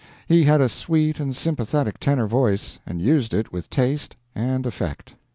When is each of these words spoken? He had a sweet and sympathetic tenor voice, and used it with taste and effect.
He 0.27 0.45
had 0.45 0.61
a 0.61 0.67
sweet 0.67 1.19
and 1.19 1.35
sympathetic 1.35 1.99
tenor 1.99 2.25
voice, 2.25 2.79
and 2.87 3.03
used 3.03 3.35
it 3.35 3.53
with 3.53 3.69
taste 3.69 4.15
and 4.33 4.65
effect. 4.65 5.13